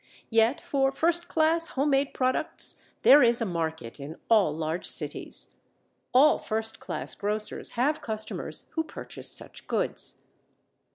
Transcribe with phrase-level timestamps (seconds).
[0.31, 5.53] Yet for first class homemade products there is a market in all large cities.
[6.11, 10.17] All first class grocers have customers who purchase such goods.